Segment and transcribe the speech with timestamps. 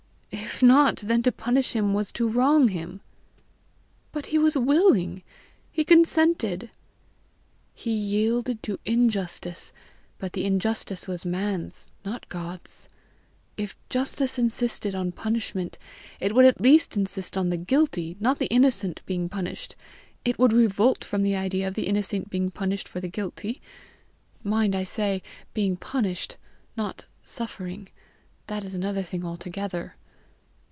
[0.33, 3.01] If not, then to punish him was to wrong him!"
[4.11, 5.23] "But he was willing;
[5.71, 6.69] he consented;"
[7.73, 9.73] "He yielded to injustice
[10.19, 12.87] but the injustice was man's, not God's.
[13.57, 15.79] If Justice, insisted on punishment,
[16.19, 19.75] it would at least insist on the guilty, not the innocent, being punished!
[20.23, 23.61] it would revolt from the idea of the innocent being punished for the guilty!
[24.43, 25.23] Mind, I say
[25.55, 26.37] BEING PUNISHED,
[26.77, 27.89] not SUFFERING:
[28.47, 29.95] that is another thing altogether.